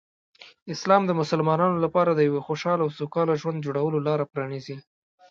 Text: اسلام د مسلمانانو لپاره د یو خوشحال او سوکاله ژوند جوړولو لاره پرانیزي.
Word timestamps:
اسلام 0.75 1.01
د 1.05 1.11
مسلمانانو 1.21 1.77
لپاره 1.85 2.11
د 2.13 2.19
یو 2.29 2.35
خوشحال 2.47 2.79
او 2.81 2.89
سوکاله 2.99 3.33
ژوند 3.41 3.63
جوړولو 3.65 3.99
لاره 4.07 4.25
پرانیزي. 4.33 4.77